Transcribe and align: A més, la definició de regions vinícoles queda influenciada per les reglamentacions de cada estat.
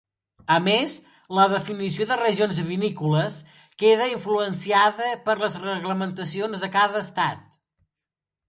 A 0.53 0.55
més, 0.67 0.93
la 1.39 1.43
definició 1.51 2.07
de 2.11 2.17
regions 2.21 2.61
vinícoles 2.71 3.37
queda 3.83 4.09
influenciada 4.15 5.13
per 5.29 5.39
les 5.45 5.59
reglamentacions 5.69 6.65
de 6.65 6.75
cada 6.79 7.05
estat. 7.09 7.47